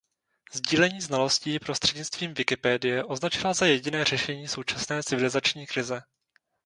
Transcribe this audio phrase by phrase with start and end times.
[0.53, 6.01] Sdílení znalostí prostřednictvím Wikipedie označila za jediné řešení současné civilizační krize.